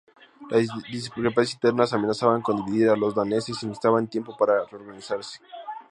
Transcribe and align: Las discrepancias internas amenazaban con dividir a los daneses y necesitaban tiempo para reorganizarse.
Las 0.49 0.67
discrepancias 0.91 1.53
internas 1.53 1.93
amenazaban 1.93 2.41
con 2.41 2.65
dividir 2.65 2.89
a 2.89 2.95
los 2.95 3.13
daneses 3.13 3.61
y 3.61 3.67
necesitaban 3.67 4.07
tiempo 4.07 4.35
para 4.35 4.65
reorganizarse. 4.65 5.37